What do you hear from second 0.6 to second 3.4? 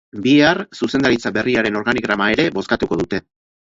zuzendaritza berriaren organigrama ere bozkatuko dute.